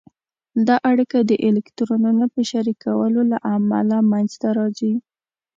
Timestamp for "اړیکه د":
0.91-1.31